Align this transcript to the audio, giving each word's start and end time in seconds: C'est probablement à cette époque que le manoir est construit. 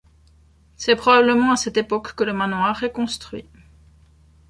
C'est 0.77 0.95
probablement 0.95 1.51
à 1.51 1.55
cette 1.55 1.77
époque 1.77 2.15
que 2.15 2.23
le 2.23 2.33
manoir 2.33 2.81
est 2.83 2.91
construit. 2.91 3.45